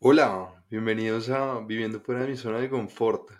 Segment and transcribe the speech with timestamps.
[0.00, 3.32] Hola, bienvenidos a Viviendo fuera de mi zona de confort.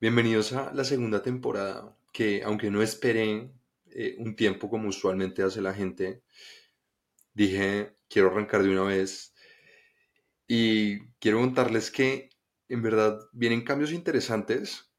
[0.00, 3.50] Bienvenidos a la segunda temporada, que aunque no esperé
[3.90, 6.22] eh, un tiempo como usualmente hace la gente,
[7.34, 9.34] dije, quiero arrancar de una vez
[10.48, 12.30] y quiero contarles que
[12.70, 14.90] en verdad vienen cambios interesantes,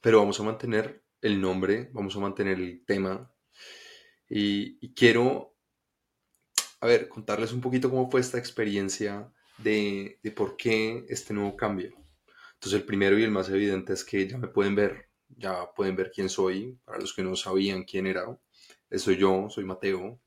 [0.00, 3.32] pero vamos a mantener el nombre, vamos a mantener el tema
[4.28, 5.54] y, y quiero,
[6.80, 9.32] a ver, contarles un poquito cómo fue esta experiencia
[9.62, 11.92] de, de por qué este nuevo cambio.
[12.54, 15.96] Entonces el primero y el más evidente es que ya me pueden ver, ya pueden
[15.96, 18.38] ver quién soy, para los que no sabían quién era.
[18.96, 20.20] Soy yo, soy Mateo.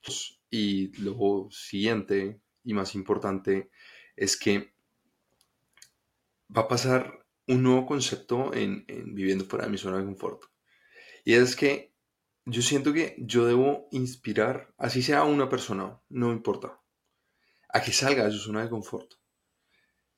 [0.50, 3.70] Y lo siguiente y más importante
[4.16, 4.74] es que
[6.56, 10.44] va a pasar un nuevo concepto en, en viviendo fuera de mi zona de confort.
[11.26, 11.94] Y es que
[12.46, 16.82] yo siento que yo debo inspirar, así sea una persona, no importa,
[17.70, 19.14] a que salga de su zona de confort.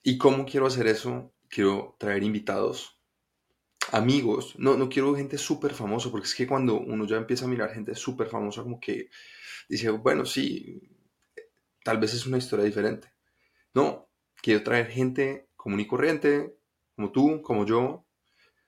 [0.07, 1.33] ¿Y cómo quiero hacer eso?
[1.49, 3.01] Quiero traer invitados,
[3.91, 4.53] amigos.
[4.59, 7.73] No, no quiero gente súper famosa, porque es que cuando uno ya empieza a mirar
[7.73, 9.09] gente súper famosa, como que
[9.67, 10.79] dice, bueno, sí,
[11.83, 13.11] tal vez es una historia diferente.
[13.73, 14.07] No,
[14.43, 16.55] quiero traer gente común y corriente,
[16.95, 18.05] como tú, como yo,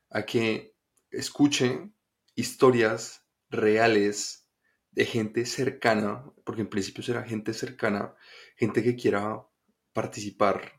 [0.09, 0.73] a que
[1.11, 1.93] escuchen
[2.33, 4.49] historias reales
[4.89, 8.15] de gente cercana, porque en principio será gente cercana,
[8.55, 9.45] gente que quiera
[9.93, 10.76] participar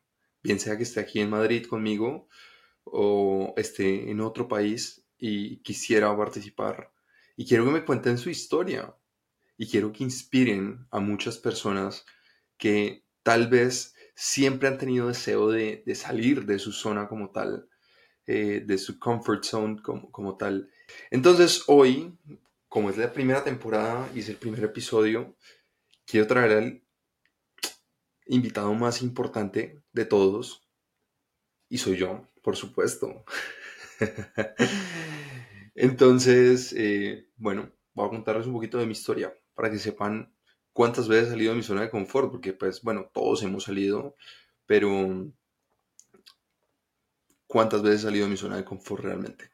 [0.49, 2.27] bien sea que esté aquí en Madrid conmigo
[2.85, 6.91] o esté en otro país y quisiera participar.
[7.37, 8.95] Y quiero que me cuenten su historia.
[9.59, 12.07] Y quiero que inspiren a muchas personas
[12.57, 17.69] que tal vez siempre han tenido deseo de, salir de su zona como tal,
[18.27, 20.71] eh, de su comfort zone como, como tal.
[21.11, 22.17] Entonces hoy,
[22.69, 25.37] como es la primera temporada y es el primer episodio,
[26.07, 26.83] quiero traer
[28.29, 30.69] invitado más importante de todos.
[31.69, 33.25] Y soy yo, por supuesto.
[35.75, 40.33] Entonces, eh, bueno, voy a contarles un poquito de mi historia para que sepan
[40.73, 44.17] cuántas veces he salido de mi zona de confort, porque pues, bueno, todos hemos salido,
[44.67, 45.31] pero
[47.47, 49.51] cuántas veces he salido de mi zona de confort realmente.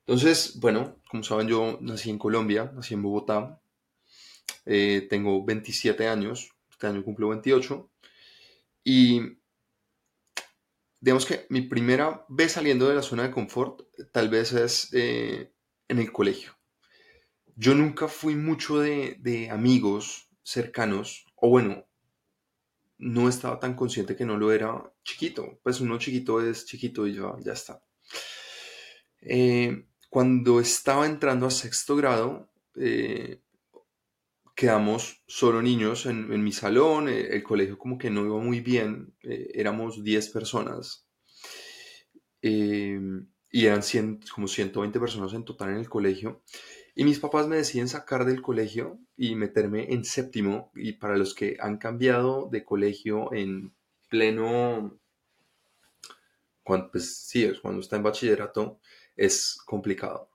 [0.00, 3.60] Entonces, bueno, como saben, yo nací en Colombia, nací en Bogotá,
[4.64, 7.90] eh, tengo 27 años, este año cumplo 28.
[8.84, 9.20] Y
[11.00, 15.52] digamos que mi primera vez saliendo de la zona de confort tal vez es eh,
[15.88, 16.56] en el colegio.
[17.56, 21.84] Yo nunca fui mucho de, amigos cercanos, o bueno,
[22.98, 25.58] no estaba tan consciente que no lo era chiquito.
[25.64, 27.82] Pues uno chiquito es chiquito y ya, ya está.
[29.20, 33.42] Eh, cuando estaba entrando a sexto grado, eh,
[34.58, 39.14] quedamos solo niños en, mi salón, eh, el colegio como que no iba muy bien,
[39.22, 41.06] eh, éramos 10 personas
[42.42, 43.82] em, y eran
[44.34, 46.42] como 120 personas en total en el colegio.
[46.96, 50.72] Y mis papás me deciden sacar del colegio y meterme en séptimo.
[50.74, 53.76] Y para los que han cambiado de colegio en
[54.08, 54.98] pleno,
[56.64, 58.80] cuando, pues sí, cuando está en bachillerato,
[59.14, 60.30] es complicado.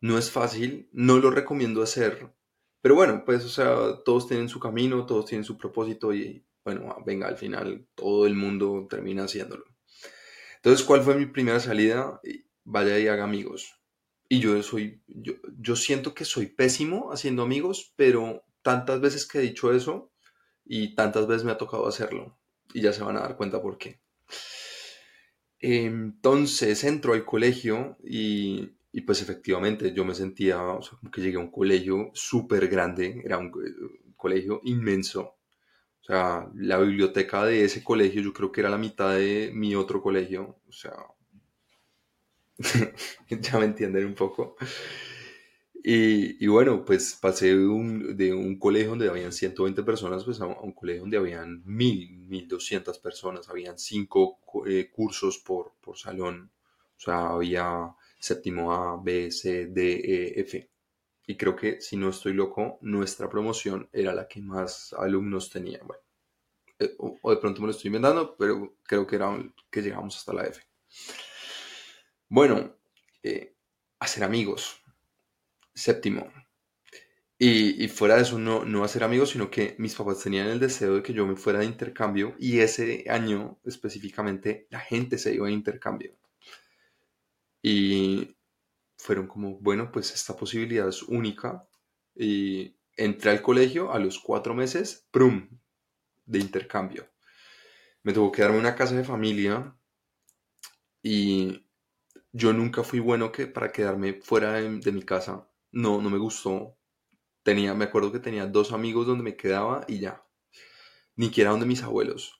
[0.00, 2.32] No es fácil, no lo recomiendo hacer
[2.80, 6.96] pero bueno, pues, o sea, todos tienen su camino, todos tienen su propósito y, bueno,
[7.04, 9.64] venga, al final todo el mundo termina haciéndolo.
[10.56, 12.20] Entonces, ¿cuál fue mi primera salida?
[12.64, 13.80] Vaya y haga amigos.
[14.28, 19.38] Y yo soy, yo, yo siento que soy pésimo haciendo amigos, pero tantas veces que
[19.38, 20.12] he dicho eso
[20.64, 22.38] y tantas veces me ha tocado hacerlo.
[22.72, 24.00] Y ya se van a dar cuenta por qué.
[25.58, 31.20] Entonces entro al colegio y y pues efectivamente yo me sentía, o sea, como que
[31.20, 35.36] llegué a un colegio súper grande, era un, eh, colegio inmenso.
[36.02, 39.74] O sea, la biblioteca de ese colegio yo creo que era la mitad de mi
[39.74, 40.58] otro colegio.
[40.68, 40.92] O sea,
[43.28, 44.56] ya me entienden un poco.
[45.82, 50.46] Y, y, bueno, pues pasé de un, un, colegio donde habían 120 personas pues a
[50.46, 53.48] un, colegio donde habían 1000, 1200 personas.
[53.48, 56.50] Habían cinco eh, cursos por, por salón.
[56.96, 60.70] O sea, había séptimo A, B, C, D, E, F.
[61.26, 65.80] Y creo que, si no estoy loco, nuestra promoción era la que más alumnos tenía.
[65.82, 66.02] Bueno,
[66.78, 69.36] eh, o, de pronto me lo estoy inventando, pero creo que era
[69.70, 70.62] que llegamos hasta la F.
[72.28, 72.76] Bueno,
[73.22, 73.54] eh,
[73.98, 74.82] hacer amigos.
[75.74, 76.30] Séptimo.
[77.42, 80.96] Y, fuera de eso, no, no hacer amigos, sino que mis papás tenían el deseo
[80.96, 85.46] de que yo me fuera de intercambio y ese año específicamente la gente se iba
[85.46, 86.14] de intercambio.
[87.62, 88.36] Y
[88.96, 91.68] fueron como, bueno, pues esta posibilidad es única.
[92.14, 95.48] Y entré al colegio a los cuatro meses, ¡prum!
[96.30, 97.08] de intercambio.
[98.02, 99.76] me tuvo que darme una casa de familia
[101.02, 101.66] y
[102.32, 105.48] yo nunca fui bueno que para quedarme fuera de, mi casa.
[105.72, 106.78] No, no me gustó.
[107.42, 110.24] Tenía, me acuerdo que tenía dos amigos donde me quedaba y ya.
[111.16, 112.39] Ni siquiera donde mis abuelos.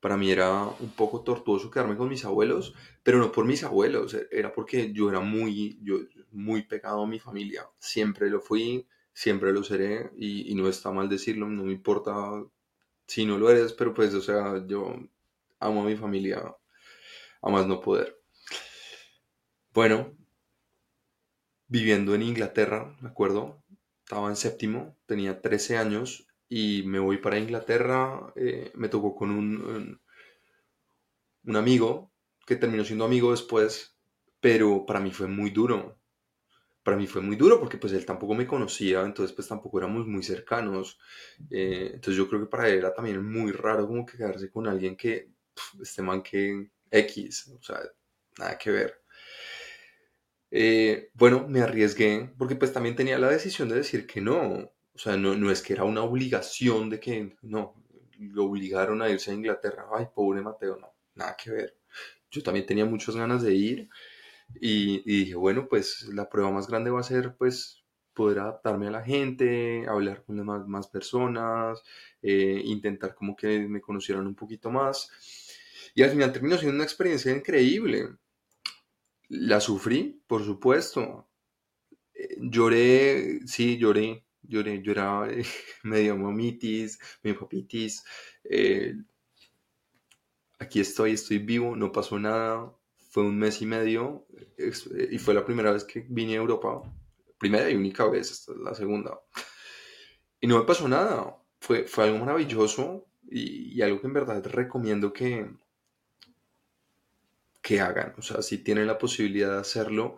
[0.00, 4.16] Para mí era un poco tortuoso quedarme con mis abuelos, pero no por mis abuelos,
[4.30, 5.98] era porque yo era muy, yo,
[6.32, 7.68] muy pegado a mi familia.
[7.78, 12.44] Siempre lo fui, siempre lo seré y, y no está mal decirlo, no me importa
[13.06, 14.94] si no lo eres, pero pues, o sea, yo
[15.58, 16.56] amo a mi familia
[17.42, 18.18] a más no poder.
[19.72, 20.16] Bueno,
[21.68, 23.62] viviendo en Inglaterra, me acuerdo,
[24.04, 29.30] estaba en séptimo, tenía 13 años y me voy para Inglaterra, eh, me tocó con
[29.30, 30.00] un,
[31.44, 32.12] un, amigo
[32.44, 33.96] que terminó siendo amigo después,
[34.40, 35.96] pero para mí fue muy duro.
[36.82, 40.06] Para mí fue muy duro porque pues él tampoco me conocía, entonces pues tampoco éramos
[40.08, 40.98] muy cercanos.
[41.50, 44.66] Eh, entonces yo creo que para él era también muy raro como que quedarse con
[44.66, 47.80] alguien que, pf, este man que X, o sea,
[48.38, 49.00] nada que ver.
[50.50, 54.72] Eh, bueno, me arriesgué porque pues también tenía la decisión de decir que no.
[55.00, 57.74] O sea, no, no es que era una obligación de que no,
[58.18, 59.86] lo obligaron a irse a Inglaterra.
[59.96, 61.78] Ay, pobre Mateo, no, nada que ver.
[62.30, 63.88] Yo también tenía muchas ganas de ir
[64.60, 67.82] y, dije, bueno, pues la prueba más grande va a ser pues
[68.12, 71.82] poder adaptarme a la gente, hablar con las más, más personas,
[72.20, 75.10] eh, intentar como que me conocieran un poquito más.
[75.94, 78.10] Y al final terminó siendo una experiencia increíble.
[79.30, 81.26] La sufrí, por supuesto.
[82.12, 85.44] Eh, lloré, sí, lloré, lloré, lloraba, eh,
[85.84, 88.04] medio mamitis, medio papitis.
[88.44, 88.94] Eh,
[90.58, 92.74] aquí estoy, estoy vivo, no pasó nada.
[93.10, 94.26] Fue un mes y medio
[94.56, 96.82] y fue la primera vez que vine a Europa.
[97.38, 99.18] Primera y única vez, esta es la segunda.
[100.40, 101.36] Y no me pasó nada.
[101.60, 105.50] Fue, fue algo maravilloso y, y algo que en verdad recomiendo que,
[107.62, 108.14] que hagan.
[108.18, 110.16] O sea, si tienen la posibilidad de hacerlo,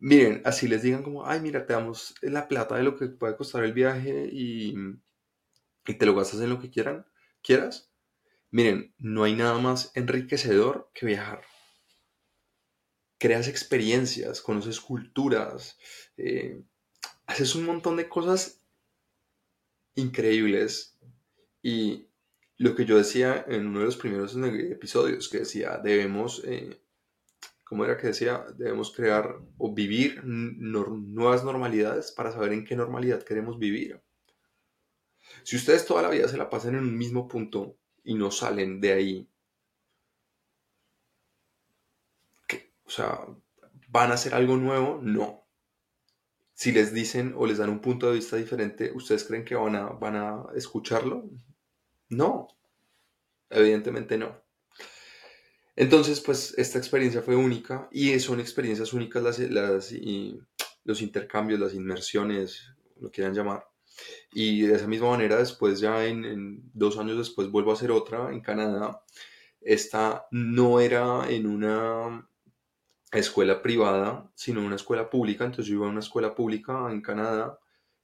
[0.00, 3.36] miren, así les digan como, ay, mira, te damos la plata de lo que puede
[3.36, 4.74] costar el viaje y,
[5.86, 7.06] y te lo gastas en lo que quieran,
[7.42, 7.92] quieras.
[8.50, 11.42] Miren, no hay nada más enriquecedor que viajar.
[13.18, 15.78] Creas experiencias, conoces culturas,
[16.16, 16.62] eh,
[17.26, 18.64] haces un montón de cosas
[19.94, 20.98] increíbles.
[21.62, 22.08] Y
[22.56, 26.80] lo que yo decía en uno de los primeros episodios, que decía, debemos eh,
[27.70, 28.44] ¿cómo era que decía?
[28.56, 34.02] Debemos crear o vivir nuevas normalidades para saber en qué normalidad queremos vivir.
[35.44, 38.80] Si ustedes toda la vida se la pasan en un mismo punto y no salen
[38.80, 39.28] de ahí.
[42.84, 43.20] O sea,
[43.88, 44.98] ¿van a hacer algo nuevo?
[45.00, 45.46] No.
[46.52, 49.76] Si les dicen o les dan un punto de vista diferente, ¿ustedes creen que van
[49.76, 51.30] a, van a escucharlo?
[52.08, 52.48] No,
[53.48, 54.49] evidentemente no.
[55.76, 60.38] Entonces, pues esta experiencia fue única y son experiencias únicas las, las- y
[60.84, 62.62] los intercambios, las inmersiones,
[63.00, 63.64] lo quieran llamar.
[64.32, 68.32] Y de esa misma manera, después ya en, dos años después vuelvo a hacer otra
[68.32, 69.02] en Canadá.
[69.60, 72.28] Esta no era en una
[73.12, 75.44] escuela privada, sino una escuela pública.
[75.44, 77.58] Entonces yo iba a una escuela pública en Canadá,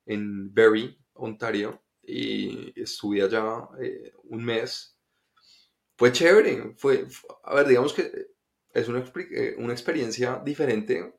[0.07, 4.96] en Barrie, Ontario, y estuve allá eh, un mes
[5.97, 8.29] fue chévere, fue, fu- a ver, digamos que
[8.75, 9.01] es una,
[9.33, 11.15] eh, una experiencia diferente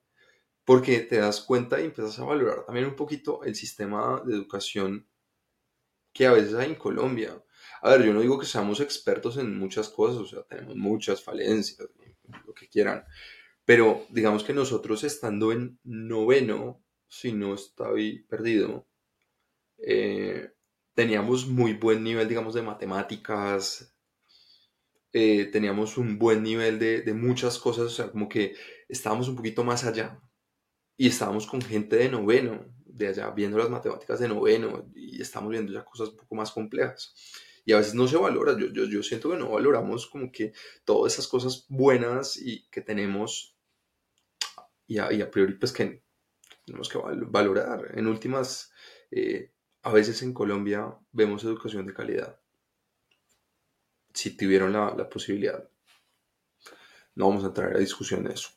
[0.66, 5.08] porque te das cuenta y empiezas a valorar también un poquito el sistema de educación
[6.14, 7.44] que a veces hay en Colombia.
[7.82, 11.24] A ver, yo no digo que seamos expertos en muchas cosas, o sea, tenemos muchas
[11.24, 11.88] falencias,
[12.46, 13.04] lo que quieran,
[13.66, 18.88] pero digamos que nosotros estando en noveno, si no estoy perdido,
[19.80, 20.52] eh,
[20.96, 23.96] teníamos muy buen nivel, digamos, de matemáticas,
[25.14, 28.56] eh, teníamos un buen nivel de, de muchas cosas, o sea, como que
[28.90, 30.20] estábamos un poquito más allá
[30.98, 35.52] y estábamos con gente de noveno, de allá, viendo las matemáticas de noveno y estamos
[35.52, 37.14] viendo ya cosas un poco más complejas.
[37.66, 40.54] Y a veces no se valora, yo, yo, yo siento que no valoramos como que
[40.86, 43.58] todas esas cosas buenas y que tenemos
[44.88, 46.02] y a, y a priori pues que
[46.66, 47.92] tenemos que val- valorar.
[47.96, 48.72] En últimas,
[49.12, 49.52] eh,
[49.84, 52.40] a veces en Colombia vemos educación de calidad,
[54.18, 55.70] si tuvieron la, posibilidad.
[57.16, 58.50] No vamos a entrar a discusión de eso.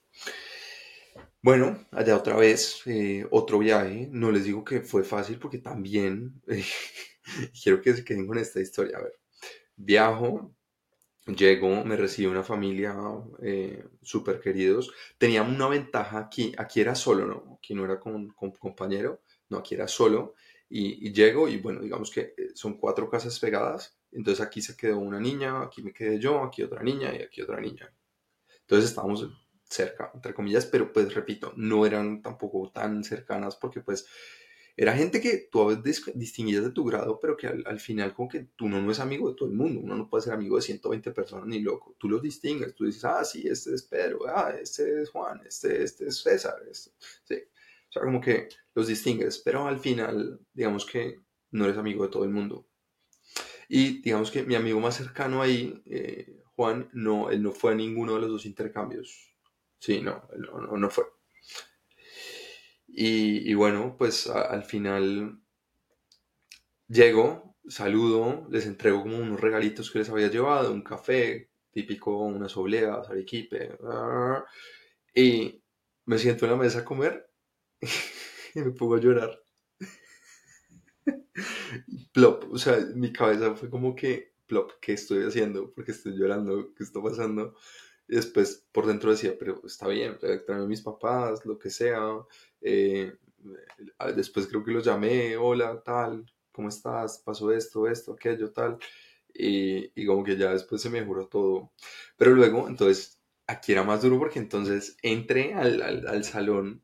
[1.43, 4.09] Bueno, allá otra vez, eh, otro viaje.
[4.11, 6.65] No les digo que fue fácil porque también eh,
[7.63, 8.97] quiero que se queden con esta historia.
[8.99, 9.21] A ver,
[9.77, 10.55] viajo,
[11.27, 12.97] llego, me recibe una familia
[13.43, 14.91] eh, súper queridos.
[15.19, 17.57] Teníamos una ventaja aquí, aquí era solo, ¿no?
[17.59, 20.35] Aquí no era con, con compañero, no, aquí era solo.
[20.71, 24.77] Y, y llego y bueno, digamos que eh, son cuatro casas pegadas Entonces aquí se
[24.77, 27.93] quedó una niña, aquí me quedé yo, aquí otra niña y aquí otra niña.
[28.63, 29.29] Entonces estábamos
[29.65, 34.07] cerca, entre comillas, pero pues repito, no eran tampoco tan cercanas porque pues
[34.77, 38.29] era gente que tú a veces distinguías de tu grado, pero que al, final como
[38.29, 40.57] que tú no, no es amigo de todo el mundo, uno no puede ser amigo
[40.57, 44.21] de 120 personas ni loco, tú los distingues, tú dices, ah, sí, este es Pedro,
[44.27, 46.93] ah, este es Juan, este, este es César, este,
[47.25, 47.35] sí.
[47.91, 51.17] O sea, como que los distingues, pero al final, digamos que
[51.51, 52.67] no eres amigo de todo el mundo.
[53.73, 57.77] Y digamos que mi amigo más cercano ahí, eh, Juan, no, él no fue a
[57.77, 59.33] ninguno de los dos intercambios.
[59.79, 61.05] Sí, no, no, no fue.
[62.89, 65.41] Y, bueno, pues al final
[66.89, 72.57] llego, saludo, les entrego como unos regalitos que les había llevado, un café típico, unas
[72.57, 73.79] obleas, arequipe,
[75.15, 75.63] y
[76.07, 77.31] me siento en la mesa a comer
[78.55, 79.41] y me pongo a llorar.
[82.13, 85.73] Plop, o sea, mi cabeza fue como que, plop, ¿qué estoy haciendo?
[85.73, 87.55] Porque estoy llorando, ¿qué está pasando?
[88.09, 92.01] Y después por dentro decía, pero está bien, traerme a mis papás, lo que sea.
[92.61, 93.15] Eh,
[94.17, 97.23] después creo que los llamé, hola, tal, ¿cómo estás?
[97.25, 98.79] Pasó esto, esto, aquello, tal.
[99.33, 101.73] Y, y como que ya después se me juró todo.
[102.17, 106.83] Pero luego, entonces, aquí era más duro porque entonces entré al, al, al salón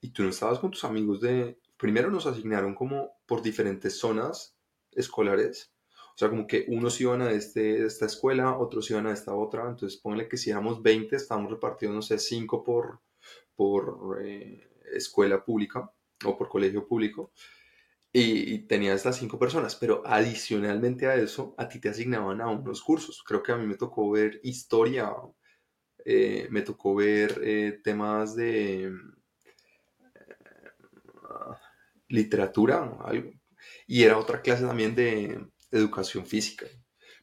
[0.00, 1.58] y tú no estabas con tus amigos de...
[1.76, 4.56] Primero nos asignaron como por diferentes zonas
[4.92, 5.74] escolares
[6.14, 9.68] o sea, como que unos iban a este, esta escuela, otros iban a esta otra.
[9.68, 13.00] Entonces, póngale que si éramos 20, estábamos repartidos, no sé, 5 por,
[13.56, 15.90] por eh, escuela pública
[16.24, 17.32] o por colegio público.
[18.12, 22.80] Y, tenías estas cinco personas, pero adicionalmente a eso, a ti te asignaban a unos
[22.80, 23.24] cursos.
[23.26, 25.12] Creo que a mí me tocó ver historia,
[26.04, 28.92] eh, me tocó ver eh, temas de
[32.08, 33.30] literatura, algo.
[33.86, 36.66] Y era otra clase también de, educación física,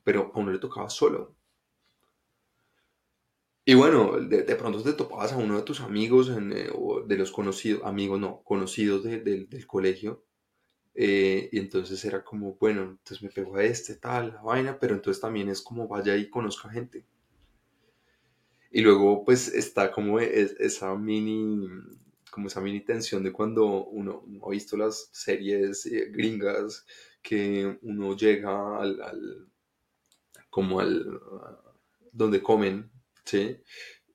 [0.04, 1.36] pero a uno le tocaba solo.
[3.64, 7.32] Y bueno, de, pronto te topabas a uno de tus amigos, eh, o de los
[7.32, 10.26] conocidos, amigos no, conocidos del colegio,
[10.94, 14.94] eh, y entonces era como, bueno, entonces me pego a este, tal, la vaina, pero
[14.94, 17.06] entonces también es como vaya y conozca gente.
[18.72, 21.68] Y luego pues está como esa mini,
[22.32, 26.86] como esa mini tensión de cuando uno, ha visto las series eh, gringas
[27.22, 29.48] que uno llega al,
[30.50, 31.22] como al
[32.12, 32.90] donde comen,
[33.24, 33.58] ¿sí?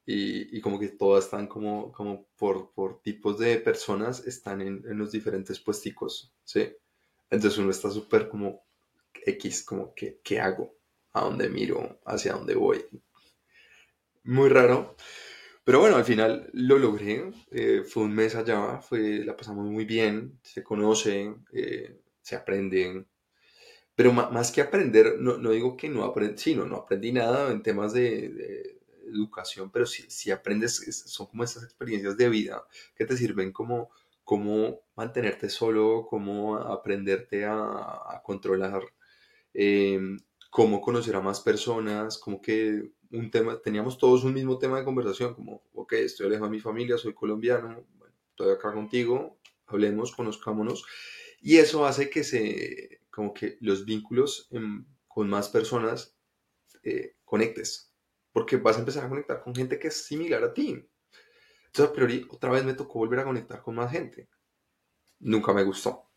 [0.09, 5.11] Y, como que todas están como, como por, por tipos de personas están en, los
[5.11, 6.73] diferentes puesticos, ¿sí?
[7.29, 8.65] Entonces uno está súper como
[9.15, 10.77] X, como que, ¿qué hago?
[11.13, 11.99] ¿A dónde miro?
[12.05, 12.85] ¿Hacia dónde voy?
[14.23, 14.97] Muy raro.
[15.67, 17.33] Pero bueno, al final lo logré.
[17.51, 23.09] Eh, fue un mes allá, fue, la pasamos muy bien, se conoce, eh, se aprenden.
[23.97, 27.63] Pero más que aprender, no, no digo que no aprendí, sí, no, aprendí nada en
[27.65, 32.65] temas de, educación, pero sí, sí, aprendes, son como esas experiencias de vida
[32.97, 33.91] que te sirven como
[34.25, 38.83] cómo mantenerte solo, cómo aprenderte a, controlar,
[39.55, 40.19] em,
[40.51, 44.85] cómo conocer a más personas, como que un tema, teníamos todos un mismo tema de
[44.85, 50.15] conversación, como, ok, estoy alejado de mi familia, soy colombiano, bueno, estoy acá contigo, hablemos,
[50.15, 50.85] conozcámonos.
[51.41, 54.49] Y eso hace que se, como que los vínculos
[55.09, 56.17] con más personas
[56.83, 57.93] eh, conectes.
[58.33, 60.87] Porque vas a empezar a conectar con gente que es similar a ti.
[61.67, 64.29] Entonces, a priori, otra vez me tocó volver a conectar con más gente.
[65.21, 66.11] Nunca me gustó.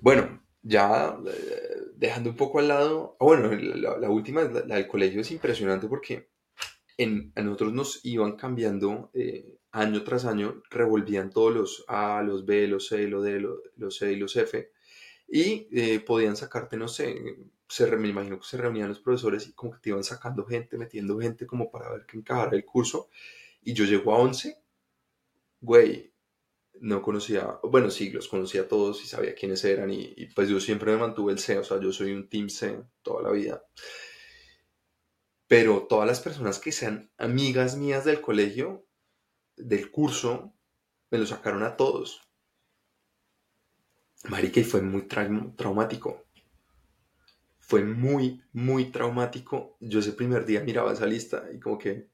[0.00, 1.65] Bueno, ya eh,
[1.96, 6.28] dejando un poco al lado, ah, bueno, la, última, la, del colegio, es impresionante porque
[6.96, 12.46] en, a nosotros nos iban cambiando eh, año tras año revolvían todos los A, los
[12.46, 13.40] B, los C, los D,
[13.76, 14.70] los, C y los F,
[15.28, 17.36] y eh, podían sacarte, no sé,
[17.68, 20.78] se, me imagino que se reunían los profesores y como que te iban sacando gente,
[20.78, 23.08] metiendo gente como para ver qué encajara el curso,
[23.62, 24.56] y yo llego a 11,
[25.60, 26.12] güey,
[26.80, 30.60] no conocía, bueno, sí, los conocía a todos y sabía quiénes eran, y, pues yo
[30.60, 33.62] siempre me mantuve el C, o sea, yo soy un Team C toda la vida
[35.46, 38.84] pero todas las personas que sean amigas mías del colegio
[39.56, 40.52] del curso,
[41.10, 42.20] me lo sacaron a todos.
[44.28, 46.24] Marica, fue muy traumático.
[47.58, 49.76] Fue muy, muy traumático.
[49.80, 52.08] Yo ese primer día miraba esa lista y como que,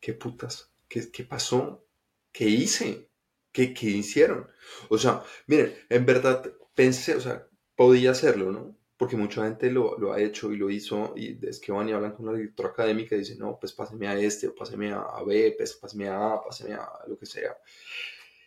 [0.00, 0.72] ¿qué putas?
[0.88, 1.84] ¿Qué, qué pasó?
[2.32, 3.10] ¿Qué hice?
[3.52, 4.48] ¿Qué, ¿Qué hicieron?
[4.88, 8.76] O sea, miren, en verdad pensé, o sea, podía hacerlo, ¿no?
[9.02, 11.92] porque mucha gente lo, lo, ha hecho y lo hizo, y es que van y
[11.92, 15.20] hablan con la directora académica y dicen, no, pues páseme a este, o páseme a
[15.26, 17.56] B, pues páseme a A, páseme a lo que sea.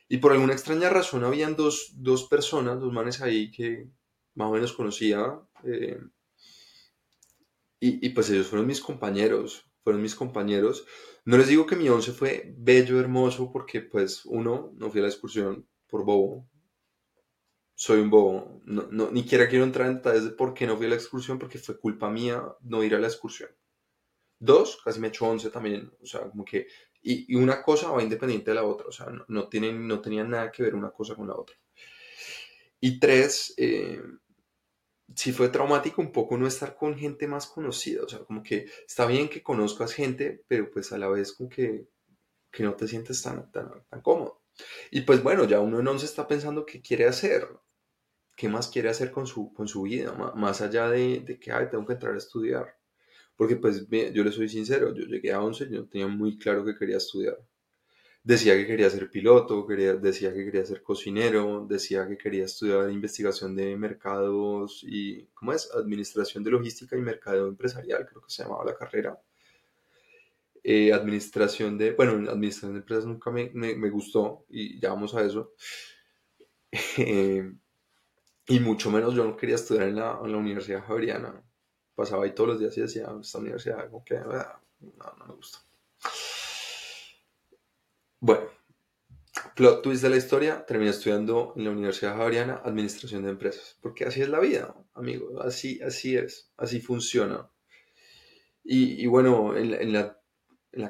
[0.08, 3.90] Y por alguna extraña razón habían dos, dos personas, dos manes ahí que,
[4.36, 5.38] más o menos conocía.
[5.66, 6.00] Eh,
[7.82, 10.84] y, y, pues ellos fueron mis compañeros, fueron mis compañeros.
[11.25, 15.04] No les digo que mi once fue bello, hermoso, porque pues uno, no fui a
[15.04, 16.50] la excursión por bobo.
[17.75, 18.62] Soy un bobo.
[18.65, 20.96] No, no, ni siquiera quiero entrar en detalles de por qué no fui a la
[20.96, 23.51] excursión, porque fue culpa mía no ir a la excursión.
[24.39, 25.92] Dos, casi me echó once también.
[26.01, 26.65] O sea, como que...
[27.04, 28.88] Y, una cosa va independiente de la otra.
[28.88, 31.56] O sea, no, tienen, no tenía nada que ver una cosa con la otra.
[32.80, 34.01] Y tres, eh,
[35.14, 38.66] sí fue traumático un poco no estar con gente más conocida, o sea, como que
[38.88, 41.88] está bien que conozcas gente, pero pues a la vez como que,
[42.52, 44.42] que no te sientes tan, tan, tan cómodo.
[44.92, 47.48] Y pues bueno, ya uno no se está pensando qué quiere hacer,
[48.36, 51.70] qué más quiere hacer con su, con su vida, más allá de, de que, ay,
[51.70, 52.78] tengo que entrar a estudiar.
[53.36, 56.64] Porque pues yo le soy sincero, yo llegué a 11 y yo tenía muy claro
[56.66, 57.38] que quería estudiar
[58.25, 62.89] decía que quería ser piloto, quería, decía que quería ser cocinero, decía que quería estudiar
[62.89, 65.72] investigación de mercados y, ¿cómo es?
[65.74, 69.22] Administración de logística y mercado empresarial, creo que se llamaba la carrera.
[70.63, 75.24] Eh, administración de, bueno, administración de empresas nunca me, me, gustó y ya vamos a
[75.24, 75.53] eso.
[76.98, 77.53] Eh,
[78.48, 81.41] y mucho menos yo no quería estudiar en la, en la, Universidad Javeriana.
[81.96, 85.34] Pasaba ahí todos los días y decía, esta universidad, como que, ah, no, no me
[85.36, 85.60] gusta.
[88.20, 88.50] Bueno,
[89.56, 94.06] plot twist de la historia, terminé estudiando en la Universidad Javeriana Administración de Empresas, porque
[94.06, 97.50] así es la vida, amigo, así, así es, así funciona.
[98.64, 100.18] Y, bueno, en, la,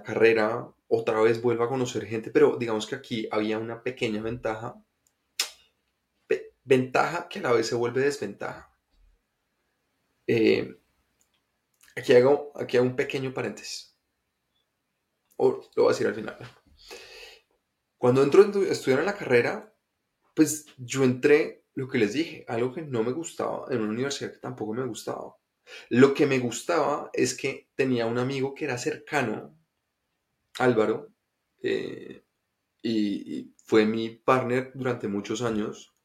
[0.03, 4.81] carrera otra vez vuelvo a conocer gente, pero digamos que aquí había una pequeña ventaja,
[6.63, 8.73] ventaja que a la vez se vuelve desventaja.
[10.27, 10.79] Eh,
[11.95, 13.97] aquí, hago, aquí hago un pequeño paréntesis,
[15.37, 16.37] o lo voy a decir al final.
[17.97, 19.73] Cuando entro a estudiar en la carrera,
[20.35, 24.31] pues yo entré, lo que les dije, algo que no me gustaba en una universidad
[24.31, 25.35] que tampoco me gustaba.
[25.89, 29.57] Lo que me gustaba es que tenía un amigo que era cercano,
[30.59, 31.13] Álvaro,
[31.61, 32.23] eh,
[32.81, 35.95] y, fue mi partner durante muchos años.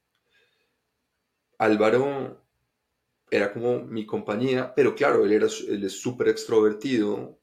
[1.59, 2.43] Álvaro
[3.31, 7.40] era como mi compañía, pero claro, él, era, él es súper extrovertido,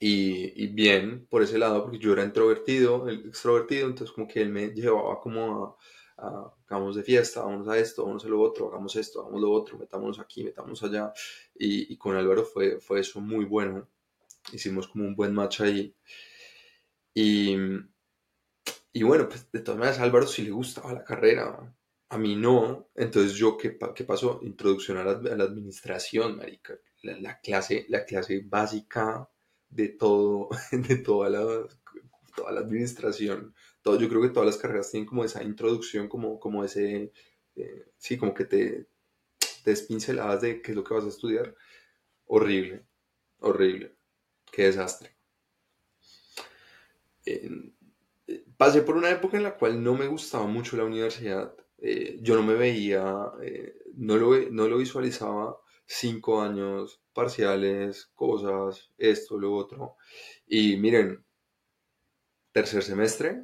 [0.00, 4.50] y, bien por ese lado, porque yo era introvertido, el extrovertido, entonces como que él
[4.50, 5.76] me llevaba como
[6.18, 9.40] a, a hagamos de fiesta, vamos a esto, vamos a lo otro, hagamos esto, hagamos
[9.40, 11.12] lo otro, metámonos aquí, metámonos allá.
[11.54, 13.88] Y, y, con Álvaro fue, fue eso muy bueno.
[14.52, 15.94] Hicimos como un buen match ahí.
[17.14, 17.56] Y,
[18.92, 21.74] y bueno, pues de todas maneras a Álvaro sí le gustaba la carrera,
[22.10, 22.88] a mí no.
[22.94, 24.40] Entonces yo, ¿qué, qué pasó?
[24.42, 26.74] Introducción a la, a la administración, marica.
[27.02, 29.28] La, la, clase, la clase básica
[29.70, 31.66] de todo, de toda la,
[32.36, 33.54] toda la administración.
[33.82, 37.12] Todo, yo creo que todas las carreras tienen como esa introducción, como, como ese,
[37.56, 38.86] eh, sí, como que te,
[39.64, 41.54] te de qué es lo que vas a estudiar.
[42.26, 42.84] Horrible,
[43.40, 43.96] horrible,
[44.52, 45.16] qué desastre.
[48.56, 51.54] pasé por una época en la cual no me gustaba mucho la universidad.
[51.78, 58.92] Eh, yo no me veía, eh, no, lo, no lo visualizaba cinco años, parciales, cosas,
[58.98, 59.96] esto, lo otro.
[60.46, 61.24] Y miren,
[62.52, 63.42] tercer semestre,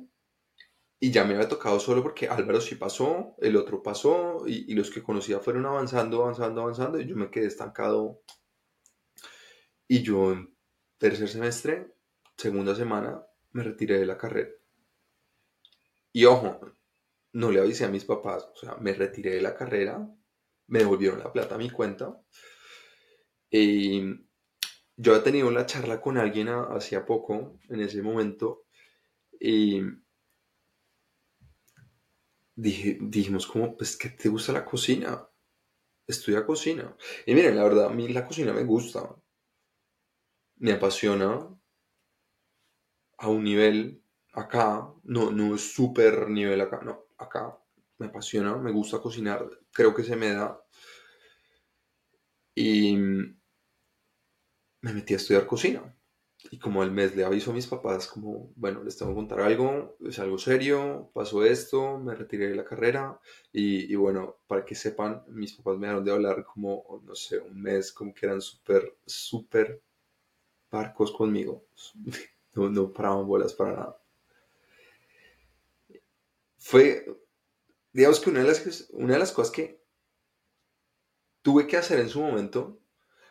[1.01, 4.91] y ya me había tocado solo porque Álvaro sí pasó, el otro pasó, y, los
[4.91, 8.21] que conocía fueron avanzando, avanzando, avanzando, y yo me quedé estancado.
[9.89, 10.55] Y yo en
[10.99, 11.95] tercer semestre,
[12.37, 14.51] segunda semana, me retiré de la carrera.
[16.13, 16.61] Y ojo,
[17.33, 20.09] no le avisé a mis papás, o sea, me retiré de la carrera,
[20.67, 22.21] me devolvieron la plata a mi cuenta.
[23.51, 24.03] Y
[24.97, 28.65] yo he tenido una charla con alguien hacía poco, en ese momento,
[29.39, 29.83] y
[32.57, 35.29] dijimos como, pues, ¿qué te gusta la cocina?
[36.07, 36.97] Estudia cocina.
[37.27, 39.17] Y miren, la verdad, a mí la cocina me gusta.
[40.57, 41.49] Me apasiona
[43.19, 47.59] a un nivel acá, no, no es súper nivel acá, no, acá
[47.99, 50.61] me apasiona, me gusta cocinar, creo que se me da.
[52.57, 55.83] Y me metí a estudiar cocina.
[56.51, 59.41] Y como al mes le aviso a mis papás, como, bueno, les tengo que contar
[59.41, 63.19] algo, es algo serio, pasó esto, me retiré de la carrera.
[63.53, 67.61] Y, bueno, para que sepan, mis papás me dejaron de hablar como, no sé, un
[67.63, 69.83] mes, como que eran súper, súper
[70.71, 71.67] parcos conmigo.
[72.57, 74.01] No, no paraban bolas para nada.
[76.59, 77.05] Fue,
[77.95, 79.83] digamos que una de las, una de las cosas que
[81.41, 82.79] tuve que hacer en su momento,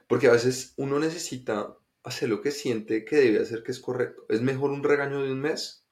[0.08, 4.26] porque a veces uno necesita hacer lo que siente que debe hacer que es correcto.
[4.30, 5.86] Es mejor un regaño de un mes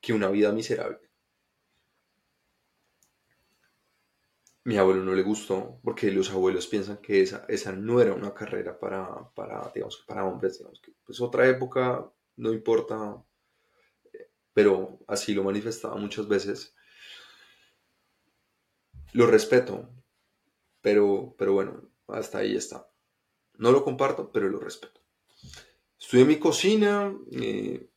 [0.00, 1.10] que una vida miserable.
[4.64, 8.34] mi abuelo no le gustó porque los abuelos piensan que esa, esa no era una
[8.34, 13.22] carrera para, para, digamos, para hombres, digamos que pues otra época, no importa,
[14.52, 16.74] pero así lo manifestaba muchas veces.
[19.12, 19.88] Lo respeto,
[20.80, 22.88] pero, pero bueno, hasta ahí está.
[23.58, 25.00] No lo comparto, pero lo respeto.
[25.98, 27.88] Estoy en mi cocina, eh,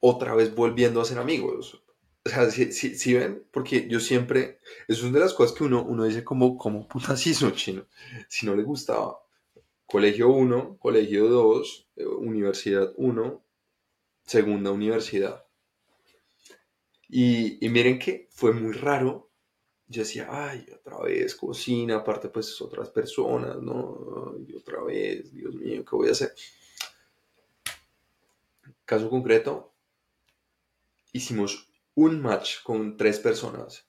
[0.00, 1.82] otra vez volviendo a ser amigos.
[2.26, 5.84] O sea, si, ven, porque yo siempre, eso es una de las cosas que uno,
[5.84, 7.86] uno dice como, como putas hizo chino,
[8.28, 9.20] si no le gustaba.
[9.86, 13.44] Colegio 1, colegio 2, eh, universidad 1,
[14.24, 15.44] segunda universidad.
[17.08, 19.30] Y, y, miren que fue muy raro.
[19.86, 24.34] Yo decía, ay, otra vez cocina, aparte pues otras personas, ¿no?
[24.46, 26.34] Y otra vez, Dios mío, ¿qué voy a hacer?
[28.84, 29.74] Caso concreto,
[31.12, 33.86] hicimos un match con tres personas.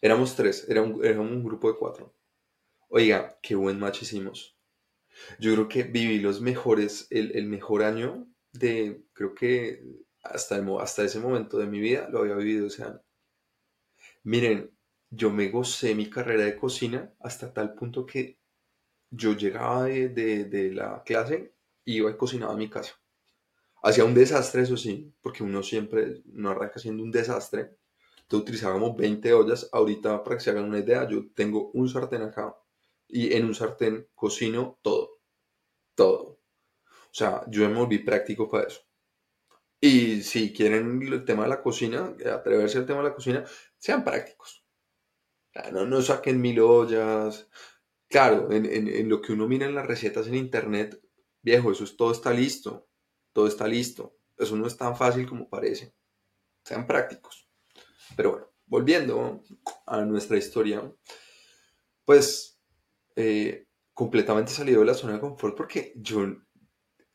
[0.00, 2.14] Éramos tres, era un, un grupo de cuatro.
[2.88, 4.56] Oiga, qué buen match hicimos.
[5.38, 9.82] Yo creo que viví los mejores, el, mejor año de, creo que
[10.22, 13.00] hasta, hasta ese momento de mi vida lo había vivido ese año.
[14.22, 14.75] Miren,
[15.16, 18.38] yo me gocé mi carrera de cocina hasta tal punto que
[19.10, 22.94] yo llegaba de, de la clase iba y cocinaba a mi casa.
[23.82, 27.76] Hacía un desastre, eso sí, porque uno siempre no arranca siendo un desastre.
[28.22, 29.68] Entonces utilizábamos 20 ollas.
[29.72, 32.56] Ahorita, para que se hagan una idea, yo tengo un sartén acá
[33.08, 35.20] y en un sartén cocino todo.
[35.94, 36.40] Todo.
[36.88, 38.80] O sea, yo me volví práctico para eso.
[39.80, 43.44] Y si quieren el tema de la cocina, atreverse al tema de la cocina,
[43.78, 44.65] sean prácticos.
[45.72, 47.48] No, no saquen mil ollas.
[48.08, 51.00] Claro, en, en, lo que uno mira en las recetas en internet,
[51.42, 52.86] viejo, eso es, todo está listo
[53.36, 54.16] todo está listo.
[54.38, 55.94] Eso no es tan fácil como parece.
[56.64, 57.50] Sean prácticos.
[58.16, 59.42] Pero bueno, volviendo
[59.84, 60.90] a nuestra historia,
[62.06, 62.58] pues
[63.14, 66.24] eh, completamente salido de la zona de confort porque yo,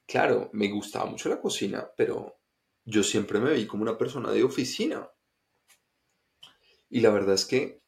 [0.06, 2.40] claro, me gustaba mucho la cocina, pero
[2.86, 5.10] yo siempre me vi como una persona de oficina.
[6.88, 7.81] Y la verdad es que,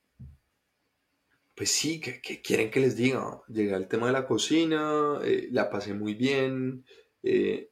[1.56, 3.42] pues sí, que, quieren que les diga.
[3.48, 6.86] Llegué al tema de la cocina, eh, la pasé muy bien,
[7.24, 7.72] eh,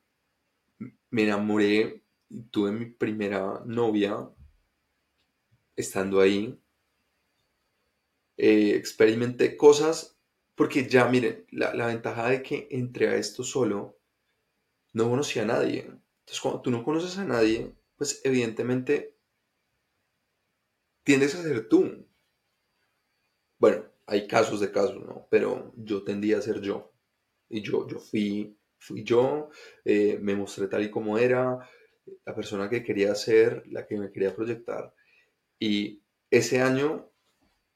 [1.09, 2.03] me enamoré,
[2.51, 4.29] tuve mi primera novia
[5.75, 6.57] estando ahí.
[8.37, 10.17] Eh, experimenté cosas
[10.55, 13.97] porque ya, miren, la, ventaja de que entré a esto solo,
[14.93, 15.79] no conocía a nadie.
[15.79, 19.17] Entonces, cuando tú no conoces a nadie, pues evidentemente
[21.03, 22.05] tiendes a ser tú.
[23.61, 25.27] Bueno, hay casos de casos, ¿no?
[25.29, 26.91] Pero yo tendía a ser yo.
[27.47, 29.51] Y yo, yo fui fui yo,
[29.85, 31.59] eh, me mostré tal y como era,
[32.25, 34.95] la persona que quería ser, la que me quería proyectar.
[35.59, 37.07] Y ese año,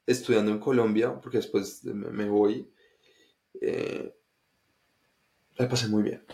[0.07, 2.67] estudiando en Colombia, porque después me, voy,
[3.61, 4.15] eh,
[5.57, 6.25] la pasé muy bien.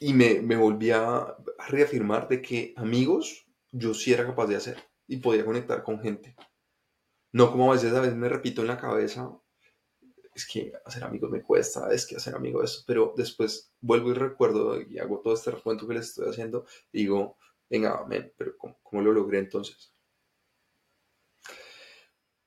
[0.00, 1.36] Y me, me volví a
[1.68, 6.34] reafirmar de que amigos yo sí era capaz de hacer y podía conectar con gente.
[7.32, 9.30] No como a veces a veces me repito en la cabeza,
[10.34, 14.14] es que hacer amigos me cuesta, es que hacer amigos eso, pero después vuelvo y
[14.14, 17.36] recuerdo y hago todo este recuento que les estoy haciendo digo,
[17.68, 19.92] venga, amén, pero ¿cómo, lo logré entonces?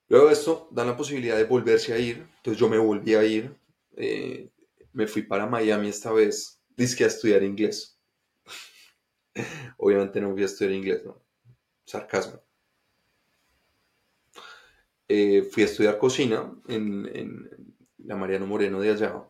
[0.07, 3.23] Luego de esto, dan la posibilidad de volverse a ir, entonces yo me volví a
[3.23, 3.55] ir,
[3.95, 4.49] eh,
[4.91, 6.61] me fui para Miami esta vez,
[6.97, 7.99] que a estudiar inglés.
[9.77, 11.21] Obviamente no fui a estudiar inglés, ¿no?
[11.85, 12.41] Sarcasmo.
[15.07, 17.49] Eh, fui a estudiar cocina en,
[17.97, 19.23] la Mariano Moreno de allá,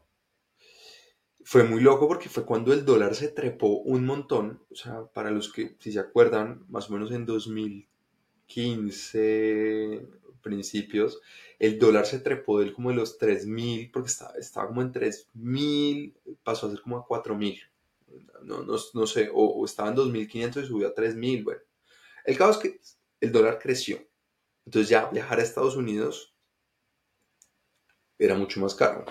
[1.45, 4.63] fue muy loco porque fue cuando el dólar se trepó un montón.
[4.71, 10.07] O sea, para los que, si se acuerdan, más o menos en 2015,
[10.41, 11.19] principios,
[11.59, 16.13] el dólar se trepó del como de los 3.000, porque estaba, estaba como en 3.000,
[16.43, 17.62] pasó a ser como a 4.000.
[18.43, 21.43] No, no, no sé, o, estaba en 2.500 y subió a 3.000.
[21.43, 21.62] Bueno,
[22.25, 22.79] el caso es que
[23.21, 23.99] el dólar creció.
[24.65, 26.36] Entonces ya viajar a Estados Unidos
[28.17, 29.06] era mucho más caro.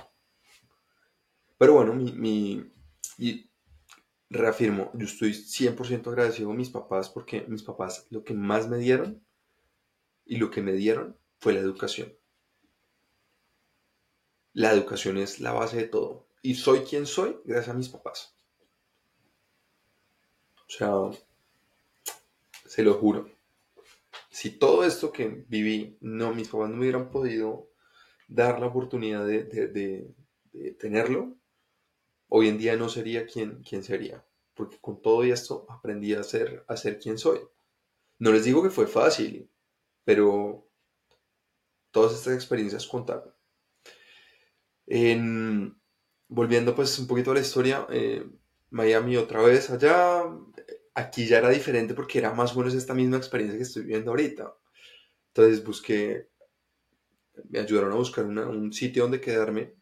[1.59, 2.73] Pero bueno, mi,
[3.19, 3.51] y
[4.31, 8.79] reafirmo, yo estoy 100% agradecido a mis papás porque mis papás lo que más me
[8.79, 9.25] dieron
[10.25, 12.13] y lo que me dieron fue la educación.
[14.55, 16.27] La educación es la base de todo.
[16.43, 18.35] Y soy quien soy gracias a mis papás.
[20.67, 20.91] O sea,
[22.67, 23.31] se lo juro.
[24.33, 27.69] Si todo esto que viví, no, mis papás no me hubieran podido
[28.29, 30.15] dar la oportunidad de,
[30.79, 31.37] tenerlo,
[32.29, 34.25] hoy en día no sería quien, sería.
[34.55, 36.65] Porque con todo esto aprendí a ser,
[36.99, 37.41] quien soy.
[38.19, 39.51] No les digo que fue fácil,
[40.03, 40.67] pero
[41.91, 43.35] todas estas experiencias contaron.
[44.87, 45.79] En,
[46.29, 48.27] volviendo pues un poquito a la historia, eh,
[48.71, 50.25] Miami otra vez allá,
[50.95, 54.11] aquí ya era diferente porque era más o menos esta misma experiencia que estoy viviendo
[54.11, 54.55] ahorita.
[55.29, 56.29] Entonces busqué,
[57.49, 59.75] me ayudaron a buscar un sitio donde quedarme.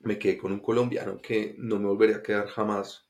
[0.00, 3.08] Me quedé con un colombiano que no me volvería a quedar jamás.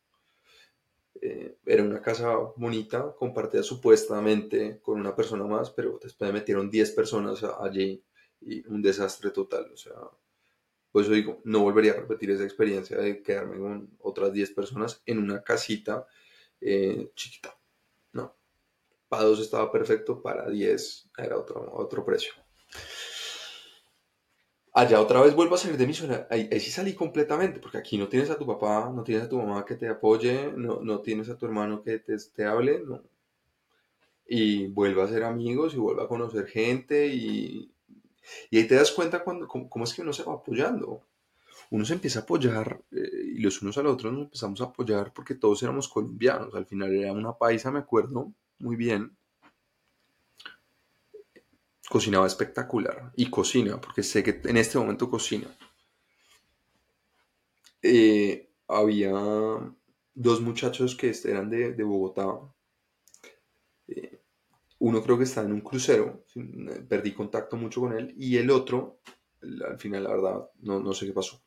[1.20, 6.68] Eh, era una casa bonita, compartida supuestamente con una persona más, pero después me metieron
[6.68, 8.04] 10 personas allí
[8.40, 9.70] y un desastre total.
[9.72, 9.94] O sea,
[10.90, 15.02] por eso digo, no volvería a repetir esa experiencia de quedarme con otras 10 personas
[15.06, 16.06] en una casita
[16.64, 17.56] eh, chiquita.
[18.12, 18.34] No.
[19.08, 22.32] Para dos estaba perfecto, para 10 era otro, otro precio.
[24.74, 26.26] Allá otra vez vuelvo a salir de mi zona.
[26.30, 29.36] Ahí, sí salí completamente, porque aquí no tienes a tu papá, no tienes a tu
[29.36, 33.02] mamá que te apoye, no, no tienes a tu hermano que te, te hable, no.
[34.26, 37.70] Y vuelvo a ser amigos y vuelvo a conocer gente y,
[38.50, 41.02] y ahí te das cuenta cuando, cómo, cómo, es que uno se va apoyando
[41.72, 44.64] uno se empieza a apoyar eh, y los unos a los otros nos empezamos a
[44.64, 46.54] apoyar porque todos éramos colombianos.
[46.54, 49.16] Al final era una paisa, me acuerdo muy bien.
[51.88, 55.48] Cocinaba espectacular y cocina, porque sé que en este momento cocina.
[57.80, 59.12] Eh, había
[60.14, 62.38] dos muchachos que eran de, Bogotá.
[63.88, 64.20] Eh,
[64.78, 66.26] uno creo que estaba en un crucero,
[66.86, 68.98] perdí contacto mucho con él, y el otro
[69.42, 71.42] al final la verdad no, no, sé qué pasó.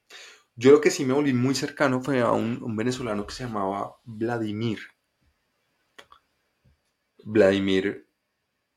[0.56, 3.98] Yo lo que sí me volví muy cercano fue a un, venezolano que se llamaba
[4.04, 4.80] Vladimir.
[7.24, 8.08] Vladimir,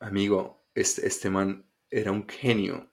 [0.01, 2.93] amigo, este, este man era un genio.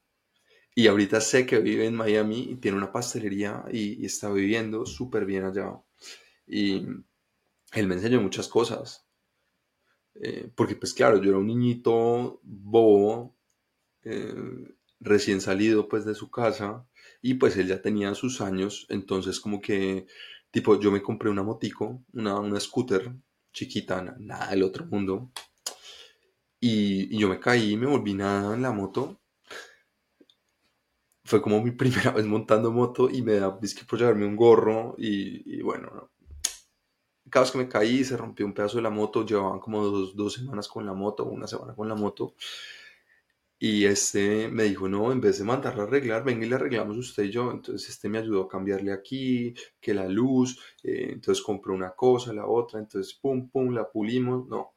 [0.76, 5.26] Y ahorita sé que vive en Miami y tiene una pastelería y, está viviendo súper
[5.26, 5.82] bien allá.
[6.46, 6.86] Y
[7.72, 9.08] él me enseñó muchas cosas.
[10.16, 13.36] Eh, porque pues claro, yo era un niñito bobo,
[14.04, 14.34] eh,
[15.00, 16.86] recién salido pues de su casa
[17.22, 20.08] y pues él ya tenía sus años, entonces como que
[20.52, 23.14] tipo yo me compré una motico, una, una scooter
[23.54, 25.32] chiquita, nada del otro mundo
[26.68, 29.20] y, yo me caí me volví nada en la moto.
[31.24, 34.96] Fue como mi primera vez montando moto y me da que por llevarme un gorro
[34.98, 36.10] y, bueno,
[37.30, 40.16] cada vez que me caí se rompió un pedazo de la moto, llevaban como dos,
[40.16, 42.36] dos semanas con la moto, una semana con la moto
[43.58, 46.98] y este me dijo, no, en vez de mandarla a arreglar, venga y le arreglamos
[46.98, 47.52] usted y yo.
[47.52, 52.34] Entonces este me ayudó a cambiarle aquí, que la luz, eh, entonces compró una cosa,
[52.34, 54.48] la otra, entonces pum, pum, la pulimos.
[54.48, 54.76] No.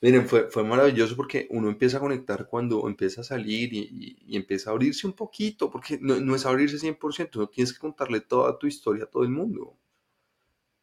[0.00, 4.36] Miren, fue, fue maravilloso porque uno empieza a conectar cuando empieza a salir y, y,
[4.36, 8.20] empieza a abrirse un poquito, porque no, no, es abrirse 100%, no tienes que contarle
[8.20, 9.76] toda tu historia a todo el mundo.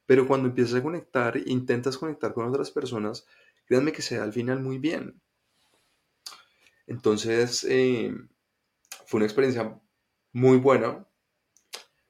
[0.05, 3.25] Pero cuando empiezas a conectar, intentas conectar con otras personas,
[3.65, 5.21] créanme que se da al final muy bien.
[6.93, 8.13] Entonces, eh,
[9.07, 9.81] fue una experiencia
[10.31, 11.07] muy buena.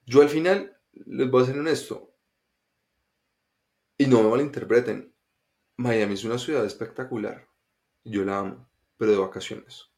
[0.06, 2.14] Yo al final, les voy a ser honesto,
[3.98, 5.16] y no me malinterpreten,
[5.78, 7.48] Miami es una ciudad espectacular.
[8.04, 9.90] Yo la amo, pero de vacaciones.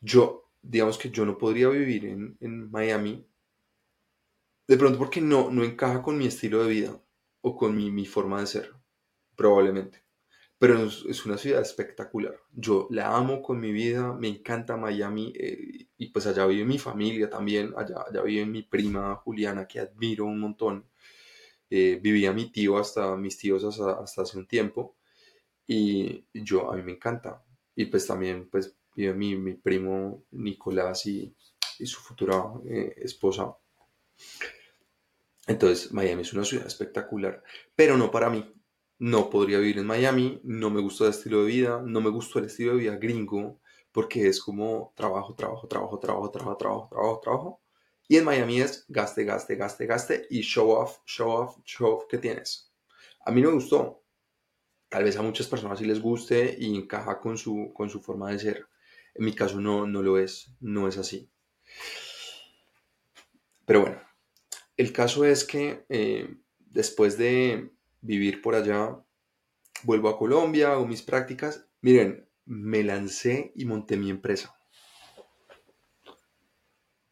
[0.00, 3.26] Yo, digamos que yo no podría vivir en, Miami,
[4.66, 6.98] de pronto porque no, no encaja con mi estilo de vida
[7.42, 8.74] o con mi, mi forma de ser,
[9.36, 10.07] probablemente.
[10.58, 12.34] Pero es, una ciudad espectacular.
[12.52, 16.78] Yo la amo con mi vida, me encanta Miami eh, y pues allá vive mi
[16.78, 20.84] familia también, allá, allá vive mi prima Juliana que admiro un montón.
[21.70, 24.96] Eh, vivía mi tío hasta mis tíos hasta, hace un tiempo
[25.66, 27.44] y yo a mí me encanta.
[27.76, 31.32] Y pues también pues vive mi, mi primo Nicolás y,
[31.78, 33.56] y su futura eh, esposa.
[35.46, 37.42] Entonces Miami es una ciudad espectacular,
[37.74, 38.57] pero no para mí
[38.98, 42.38] no podría vivir en Miami, no me gusta el estilo de vida, no me gusta
[42.38, 43.60] el estilo de vida gringo,
[43.92, 47.62] porque es como trabajo, trabajo, trabajo, trabajo, trabajo, trabajo, trabajo, trabajo.
[48.08, 52.04] Y en Miami es gaste, gaste, gaste, gaste y show off, show off, show off
[52.08, 52.72] que tienes.
[53.24, 54.02] A mí no me gustó.
[54.88, 58.30] Tal vez a muchas personas sí les guste y encaja con su, con su forma
[58.30, 58.66] de ser.
[59.14, 61.30] En mi caso no, no lo es, no es así.
[63.66, 64.00] Pero bueno,
[64.78, 67.70] el caso es que eh, después de
[68.08, 68.98] vivir por allá.
[69.84, 71.68] Vuelvo a Colombia, hago mis prácticas.
[71.82, 74.58] Miren, me lancé y monté mi empresa.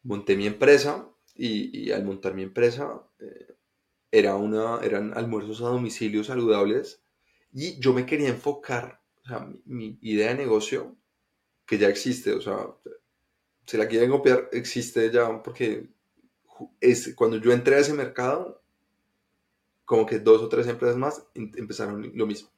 [0.01, 3.55] Monté mi empresa y, al montar mi empresa eh,
[4.09, 7.03] era una, eran almuerzos a domicilio saludables
[7.53, 10.97] y yo me quería enfocar, o sea, mi, idea de negocio,
[11.65, 12.57] que ya existe, o sea,
[13.65, 15.89] se la quieren copiar, existe ya porque
[16.79, 18.63] es, cuando yo entré a ese mercado,
[19.87, 22.49] como que dos o tres empresas más empezaron lo mismo.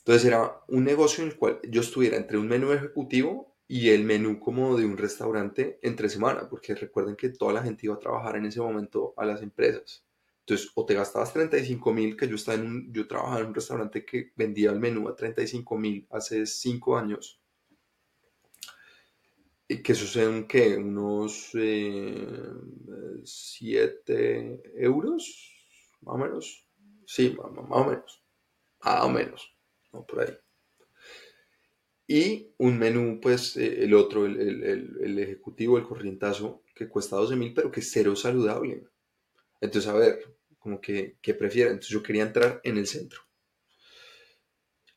[0.00, 4.04] Entonces era un negocio en el cual yo estuviera entre un menú ejecutivo y el
[4.04, 7.98] menú como de un restaurante entre semana, porque recuerden que toda la gente iba a
[7.98, 10.04] trabajar en ese momento a las empresas.
[10.40, 14.32] Entonces, o te gastabas 35 mil, que yo, estaba yo trabajaba en un restaurante que
[14.36, 17.40] vendía el menú a 35 mil hace 5 años,
[19.68, 20.76] que sean, ¿qué?
[20.76, 21.52] Unos
[23.24, 25.52] 7 eh, euros,
[26.00, 26.66] más o menos.
[27.06, 28.24] Sí, más, más o menos.
[28.82, 29.56] Más o menos,
[29.92, 30.34] no por ahí.
[32.06, 37.16] Y un menú, pues eh, el otro, el, el, el, ejecutivo, el corrientazo, que cuesta
[37.16, 38.84] 12 mil, pero que es cero saludable.
[39.60, 41.74] Entonces, a ver, como que, ¿qué prefieren?
[41.74, 43.27] Entonces yo quería entrar en el centro.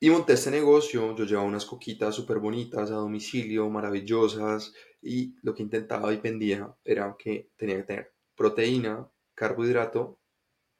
[0.04, 5.54] Y monté este negocio, yo llevaba unas coquitas súper bonitas a domicilio, maravillosas, y lo
[5.54, 10.18] que intentaba y vendía era que tenía que tener proteína, carbohidrato,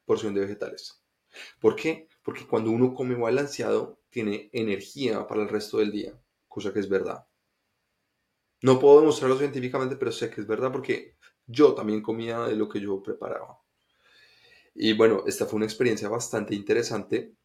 [0.04, 1.04] porción de vegetales.
[1.60, 2.08] ¿Por qué?
[2.24, 6.88] Porque cuando uno come balanceado, tiene energía para el resto del día, cosa que es
[6.88, 7.24] verdad.
[8.60, 12.68] No puedo demostrarlo científicamente, pero sé que es verdad porque yo también comía de lo
[12.68, 13.60] que yo preparaba.
[14.74, 17.36] Y bueno, esta fue una experiencia bastante interesante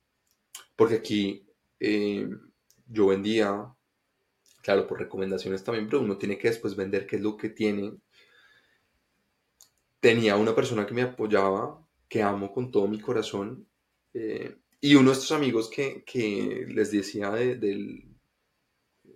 [0.75, 1.46] porque aquí
[1.79, 2.29] eh,
[2.87, 3.73] yo vendía,
[4.61, 7.97] claro, por recomendaciones también, pero uno tiene que después vender qué es lo que tiene.
[9.99, 13.67] Tenía una persona que me apoyaba, que amo con todo mi corazón,
[14.13, 17.55] eh, y uno de estos amigos que, que les decía de,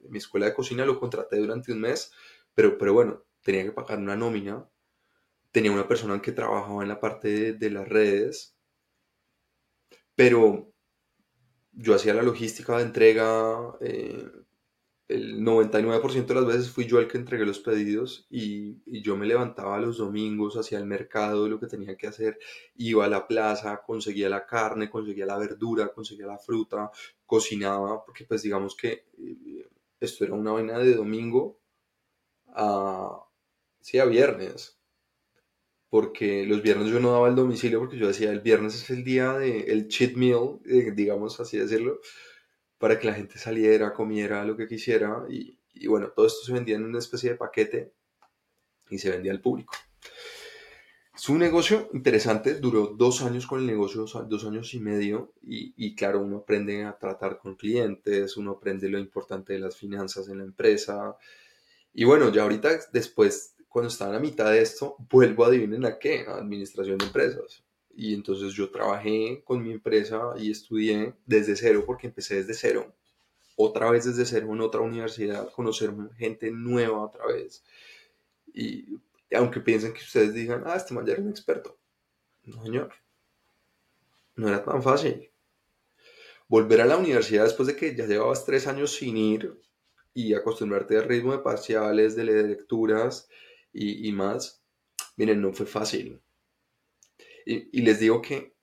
[0.10, 2.12] mi escuela de cocina lo contraté durante un mes,
[2.54, 4.68] pero, pero bueno, tenía que pagar una nómina.
[5.52, 8.56] Tenía una persona que trabajaba en la parte de, las redes,
[10.16, 10.74] pero
[11.74, 14.30] yo hacía la logística de entrega, eh,
[15.12, 19.26] el 99% de las veces fui yo el que entregué los pedidos y, yo me
[19.26, 22.40] levantaba los domingos hacia el mercado, lo que tenía que hacer,
[22.76, 26.92] iba a la plaza, conseguía la carne, conseguía la verdura, conseguía la fruta,
[27.26, 29.68] cocinaba, porque pues digamos que eh,
[30.00, 31.60] esto era una vaina de domingo
[32.48, 33.24] a,
[33.82, 34.81] sí, a viernes,
[35.92, 39.04] porque los viernes yo no daba el domicilio porque yo decía el viernes es el
[39.04, 42.00] día de el cheat meal, eh, digamos así decirlo
[42.82, 46.78] para que la gente saliera, comiera lo que quisiera y, bueno, todo esto se vendía
[46.78, 47.94] en una especie de paquete
[48.90, 49.76] y se vendía al público.
[51.16, 55.94] Es un negocio interesante, duró dos años con el negocio, dos años y medio, y,
[55.94, 60.40] claro, uno aprende a tratar con clientes, uno aprende lo importante de las finanzas en
[60.40, 61.16] la empresa.
[61.94, 65.98] Y bueno, ya ahorita después, cuando estaba la mitad de esto, vuelvo a adivinen a
[65.98, 67.64] qué, a administración de empresas.
[67.96, 72.94] Y entonces yo trabajé con mi empresa y estudié desde cero, porque empecé desde cero,
[73.56, 77.64] otra vez desde cero en otra universidad, conocer gente nueva otra vez.
[78.54, 79.00] Y
[79.34, 81.78] aunque piensen que ustedes digan, ah, este man ya un experto.
[82.44, 82.92] No, señor.
[84.36, 85.32] No era tan fácil.
[86.50, 89.58] Volver a la universidad después de que ya llevabas tres años sin ir
[90.14, 93.30] y acostumbrarte al ritmo de parciales, de lecturas
[93.74, 94.64] y, más,
[95.18, 96.22] miren, no fue fácil
[97.46, 98.56] y, les digo que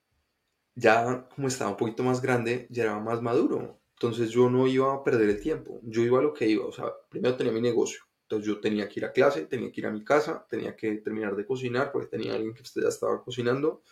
[0.74, 3.80] ya como estaba un poquito más grande, ya era más maduro.
[3.94, 6.66] Entonces yo no iba a perder el tiempo, yo iba a lo que iba.
[6.66, 8.00] O sea, primero tenía mi negocio.
[8.22, 10.92] Entonces yo tenía que ir a clase, tenía que ir a mi casa, tenía que
[10.98, 13.82] terminar de cocinar porque tenía alguien que ya estaba cocinando.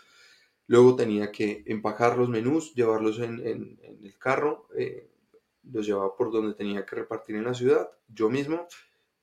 [0.68, 5.10] Luego tenía que empacar los menús, llevarlos en, en, el carro, eh,
[5.62, 7.88] los llevaba por donde tenía que repartir en la ciudad.
[8.08, 8.66] Yo mismo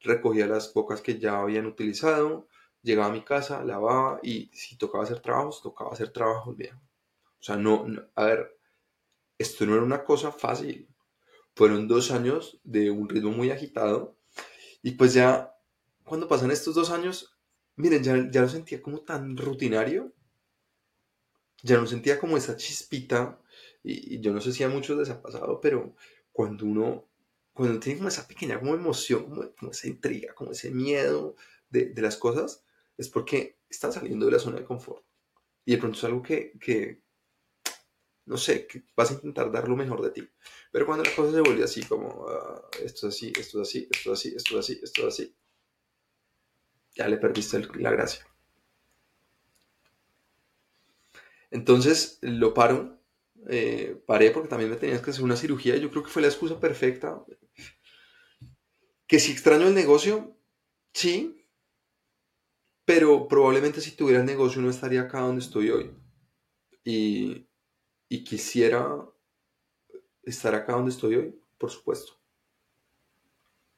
[0.03, 2.47] recogía las pocas que ya habían utilizado,
[2.81, 6.75] llegaba a mi casa, lavaba y si tocaba hacer trabajos, tocaba hacer trabajos bien.
[6.75, 7.85] O sea, no,
[8.15, 8.57] a ver,
[9.37, 10.87] esto no era una cosa fácil.
[11.55, 14.17] Fueron dos años de un ritmo muy agitado
[14.81, 15.55] y pues ya
[16.03, 17.37] cuando pasan estos dos años,
[17.75, 20.13] miren, ya, ya lo sentía como tan rutinario,
[21.63, 23.39] ya no sentía como esa chispita
[23.83, 25.95] y, yo no sé si a muchos les ha pasado, pero
[26.31, 27.05] cuando uno,
[27.53, 31.35] cuando tiene como esa pequeña como emoción, como, esa intriga, como ese miedo
[31.69, 32.63] de, de las cosas,
[32.97, 35.03] es porque estás saliendo de la zona de confort.
[35.65, 37.01] Y de pronto es algo que, que,
[38.25, 40.29] no sé, que vas a intentar dar lo mejor de ti.
[40.71, 43.87] Pero cuando la cosa se vuelve así, como ah, esto es así, esto es así,
[43.91, 45.35] esto es así, esto es así, esto es así,
[46.95, 48.25] ya le perdiste la gracia.
[51.51, 52.99] Entonces lo paro,
[53.49, 55.75] eh, paré porque también me tenías que hacer una cirugía.
[55.77, 57.23] Yo creo que fue la excusa perfecta.
[59.13, 60.35] Que si extraño el negocio,
[60.91, 61.45] sí,
[62.83, 65.95] pero probablemente si tuviera el negocio no estaría acá donde estoy hoy.
[66.83, 67.47] Y,
[68.25, 69.07] quisiera
[70.23, 72.13] estar acá donde estoy hoy, por supuesto.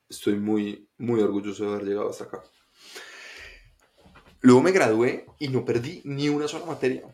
[0.07, 2.41] Estoy muy, muy orgulloso de haber llegado hasta acá.
[4.39, 7.13] Luego me gradué y no perdí ni una sola materia.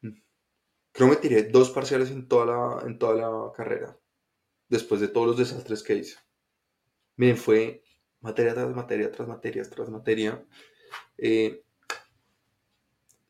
[0.00, 3.94] Creo que me tiré dos parciales en toda la, en toda la carrera,
[4.70, 6.16] después de todos los desastres que hice.
[7.16, 7.82] Me fue
[8.20, 10.44] materia tras materia, tras materia, tras materia.
[11.18, 11.62] Eh,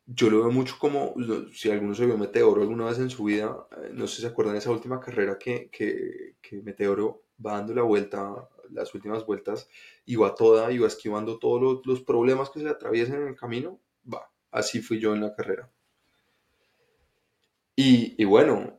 [0.07, 1.15] yo lo veo mucho como,
[1.53, 4.29] si alguno se vio Meteoro alguna vez en su vida, eh, no sé si se
[4.29, 9.27] acuerdan de esa última carrera que, que, que Meteoro va dando la vuelta, las últimas
[9.27, 9.69] vueltas,
[10.05, 13.29] y va toda, y va esquivando todos los, los problemas que se le atraviesan en
[13.29, 13.81] el camino,
[14.13, 15.71] va, así fui yo en la carrera.
[17.75, 18.79] Y, y bueno,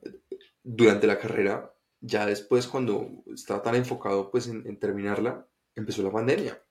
[0.63, 6.63] durante la carrera, ya después cuando estaba tan enfocado pues en, terminarla, empezó la pandemia.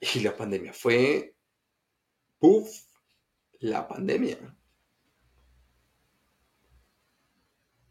[0.00, 1.34] Y la pandemia fue,
[2.38, 2.70] puff,
[3.58, 4.38] la pandemia.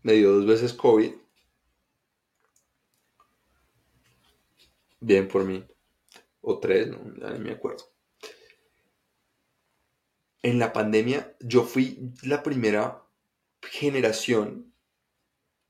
[0.02, 1.14] Me dio dos veces COVID.
[5.02, 5.66] Bien por mí.
[6.42, 7.84] O tres, no, ya ni me acuerdo.
[10.42, 13.04] En la pandemia yo fui la primera
[13.62, 14.69] generación,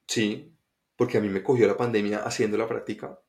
[0.10, 0.52] sí,
[0.96, 3.22] porque a mí me cogió la pandemia haciendo la práctica,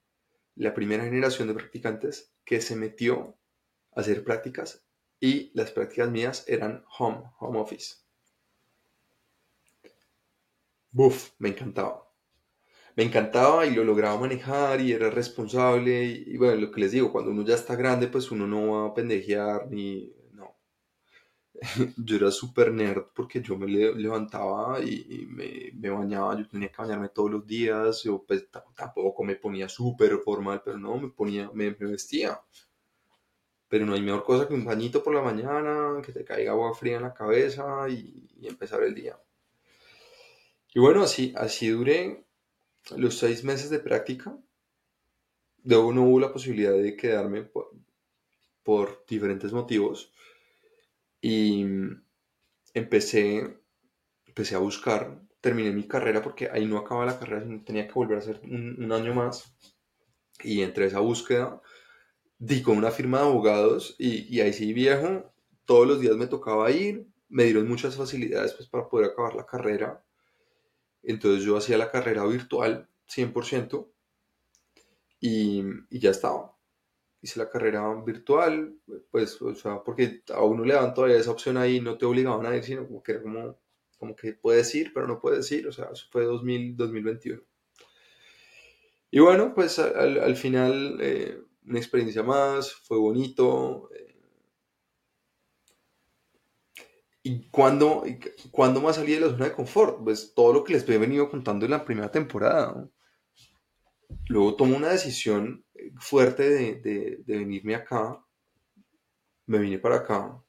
[0.56, 3.36] la primera generación de practicantes que se metió
[3.94, 4.86] a hacer prácticas
[5.20, 7.96] y las prácticas mías eran home, home office.
[10.90, 12.10] Buf, me encantaba.
[12.96, 17.12] Me encantaba y lo lograba manejar y era responsable y, bueno, lo que les digo,
[17.12, 20.12] cuando uno ya está grande, pues uno no va a pendejear ni...
[21.96, 26.80] Yo era súper nerd porque yo me levantaba y, me, me, bañaba, yo tenía que
[26.80, 31.50] bañarme todos los días, yo pues tampoco me ponía súper formal, pero no, me ponía,
[31.52, 32.40] me, vestía
[33.68, 36.74] pero no hay mejor cosa que un bañito por la mañana, que te caiga agua
[36.74, 39.16] fría en la cabeza y, empezar el día.
[40.74, 42.24] Y bueno, así, así duré
[42.96, 44.36] los seis meses de práctica.
[45.62, 47.48] Luego no hubo la posibilidad de quedarme
[48.64, 50.12] por diferentes motivos.
[51.20, 51.66] Y
[52.74, 53.58] empecé,
[54.26, 57.94] empecé a buscar, terminé mi carrera porque ahí no acaba la carrera, sino tenía que
[57.94, 59.54] volver a hacer un, un año más.
[60.42, 61.60] Y entre esa búsqueda
[62.40, 65.30] di con una firma de abogados y, ahí sí viejo,
[65.66, 69.46] todos los días me tocaba ir, me dieron muchas facilidades pues, para poder acabar la
[69.46, 70.02] carrera.
[71.02, 73.86] Entonces yo hacía la carrera virtual 100%
[75.20, 76.56] y, y ya estaba.
[77.22, 78.76] Hice la carrera virtual,
[79.10, 82.46] pues, o sea, porque a uno le dan todavía esa opción ahí, no te obligaban
[82.46, 83.58] a ir, sino como que era como,
[83.98, 87.42] como que puedes ir, pero no puedes ir, o sea, eso fue 2000, 2021.
[89.10, 93.90] Y bueno, pues al, al final eh, una experiencia más, fue bonito.
[93.94, 94.14] Eh.
[97.22, 98.04] ¿Y cuándo,
[98.50, 100.02] cuando más salí de la zona de confort?
[100.02, 102.88] Pues todo lo que les he venido contando en la primera temporada.
[104.28, 105.64] Luego tomo una decisión
[105.98, 108.24] fuerte de, de venirme acá.
[109.46, 110.42] Me vine para acá.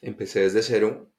[0.00, 1.10] Empecé desde cero.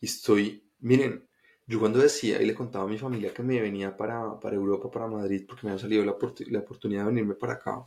[0.00, 1.28] Y estoy, miren,
[1.70, 4.90] yo cuando decía y le contaba a mi familia que me venía para, para Europa,
[4.90, 6.16] para Madrid, porque me había salido la,
[6.48, 7.86] la oportunidad de venirme para acá,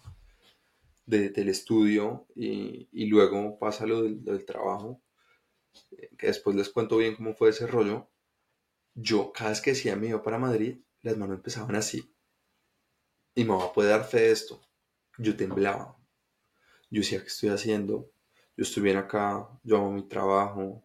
[1.06, 5.02] de, del estudio, y, y, luego pasa lo del, trabajo,
[5.92, 8.10] eh, que después les cuento bien cómo fue ese rollo,
[8.96, 12.13] yo cada vez que decía me iba para Madrid, las manos empezaban así.
[13.36, 14.62] Y mamá puede dar fe de esto.
[15.18, 15.98] Yo temblaba.
[16.90, 18.12] Yo decía, ¿qué estoy haciendo?
[18.56, 20.84] Yo estoy bien acá, yo amo mi trabajo,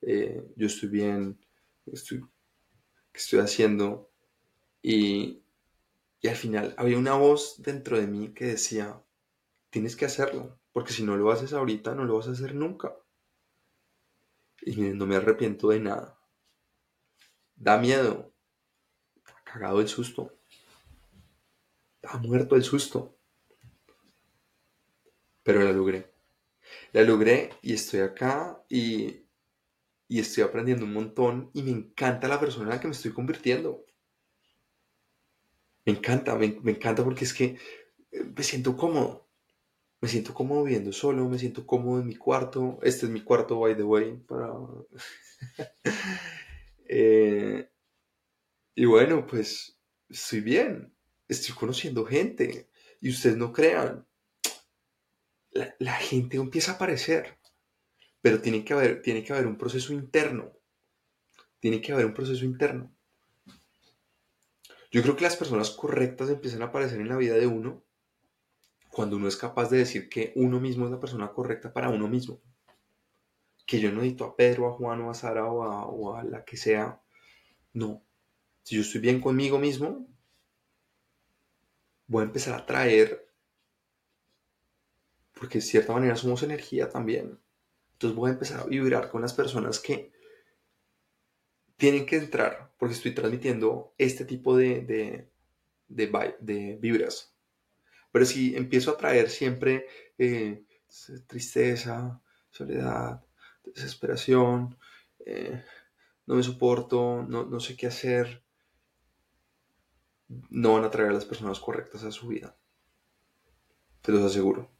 [0.00, 1.38] eh, yo estoy bien,
[1.86, 2.24] estoy
[3.12, 4.10] que estoy haciendo
[4.82, 5.42] y,
[6.20, 9.02] y al final había una voz dentro de mí que decía,
[9.70, 12.96] tienes que hacerlo, porque si no lo haces ahorita, no lo vas a hacer nunca.
[14.62, 16.18] Y no me arrepiento de nada.
[17.56, 18.32] Da miedo.
[19.44, 20.32] Cagado el susto.
[22.02, 23.16] Está muerto el susto.
[25.42, 26.12] Pero la logré.
[26.92, 29.22] La logré y estoy acá y
[30.12, 33.12] y estoy aprendiendo un montón y me encanta la persona en la que me estoy
[33.12, 33.86] convirtiendo.
[35.86, 37.56] Me encanta, me, encanta porque es que
[38.10, 39.26] eh, me siento cómodo.
[40.02, 42.78] Me siento cómodo viviendo solo, me siento cómodo en mi cuarto.
[42.82, 44.52] Este es mi cuarto, by the way, para...
[46.94, 47.70] Eh,
[48.74, 49.80] y bueno, pues
[50.10, 50.94] estoy bien.
[51.32, 52.68] Estoy conociendo gente.
[53.00, 54.06] Y ustedes no crean.
[55.50, 57.38] La, la gente empieza a aparecer.
[58.20, 60.52] Pero tiene que haber, tiene que haber un proceso interno.
[61.58, 62.94] Tiene que haber un proceso interno.
[64.92, 67.82] Yo creo que las personas correctas empiezan a aparecer en la vida de uno
[68.90, 72.08] cuando uno es capaz de decir que uno mismo es la persona correcta para uno
[72.08, 72.42] mismo.
[73.66, 76.22] Que yo no necesito a Pedro, a Juan o a Sara o a, o a
[76.22, 77.00] la que sea.
[77.72, 78.04] No.
[78.62, 80.06] Si yo estoy bien conmigo mismo,
[82.12, 83.26] voy a empezar a traer,
[85.32, 87.40] porque de cierta manera somos energía también.
[87.94, 90.12] Entonces voy a empezar a vibrar con las personas que
[91.76, 94.82] tienen que entrar, porque estoy transmitiendo este tipo de,
[95.88, 96.06] de,
[96.40, 97.34] de vibras.
[98.12, 99.86] Pero si empiezo a traer siempre
[100.18, 100.64] eh,
[101.26, 103.24] tristeza, soledad,
[103.64, 104.76] desesperación,
[105.24, 105.64] eh,
[106.26, 108.42] no me soporto, no, no sé qué hacer,
[110.50, 112.56] no van a traer a las personas correctas a su vida.
[114.02, 114.70] Te los aseguro.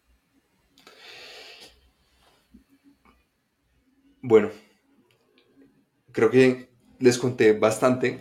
[4.20, 4.50] Bueno,
[6.12, 8.20] creo que les conté bastante.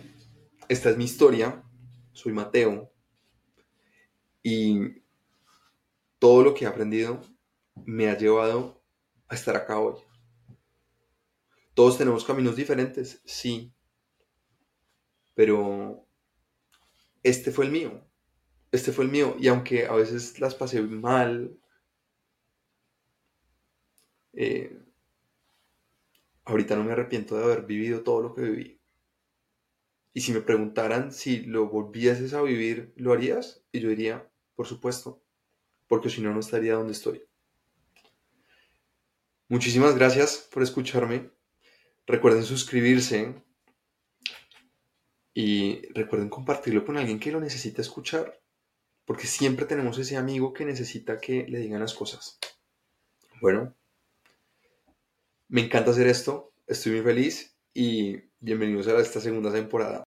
[0.68, 1.62] Esta es mi historia.
[2.12, 2.92] Soy Mateo.
[4.42, 5.02] Y
[6.18, 7.20] todo lo que he aprendido
[7.84, 8.82] me ha llevado
[9.28, 9.94] a estar acá hoy.
[11.74, 13.72] Todos tenemos caminos diferentes, sí.
[15.34, 16.06] Pero
[17.22, 18.04] este fue el mío.
[18.70, 19.36] Este fue el mío.
[19.38, 21.58] Y aunque a veces las pasé mal,
[24.32, 24.78] eh,
[26.44, 28.80] ahorita no me arrepiento de haber vivido todo lo que viví.
[30.14, 33.64] Y si me preguntaran si lo volvieses a vivir, ¿lo harías?
[33.72, 35.22] Y yo diría, por supuesto,
[35.86, 37.22] porque si no, no estaría donde estoy.
[39.48, 41.30] Muchísimas gracias por escucharme.
[42.06, 43.42] Recuerden suscribirse
[45.34, 48.40] y recuerden compartirlo con alguien que lo necesita escuchar,
[49.04, 52.38] porque siempre tenemos ese amigo que necesita que le digan las cosas.
[53.40, 53.74] Bueno,
[55.48, 60.00] me encanta hacer esto, estoy muy feliz y bienvenidos a esta segunda temporada.